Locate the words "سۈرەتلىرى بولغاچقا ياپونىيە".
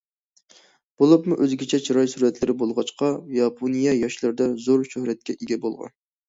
2.13-3.95